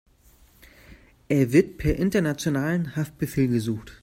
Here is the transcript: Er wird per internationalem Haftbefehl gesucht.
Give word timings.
Er 1.29 1.51
wird 1.53 1.77
per 1.77 1.95
internationalem 1.95 2.95
Haftbefehl 2.95 3.47
gesucht. 3.49 3.99